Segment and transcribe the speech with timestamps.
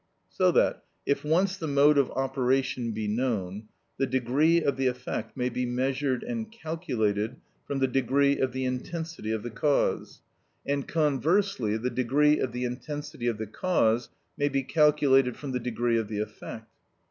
[0.31, 3.67] So that, if once the mode of operation be known,
[3.99, 7.35] the degree of the effect may be measured and calculated
[7.67, 10.23] from the degree of the intensity of the cause;
[10.65, 14.09] and conversely the degree of the intensity of the cause
[14.39, 16.71] may be calculated from the degree of the effect.